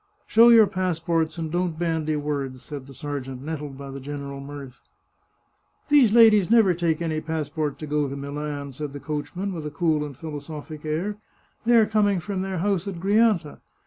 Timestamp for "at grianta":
12.87-13.59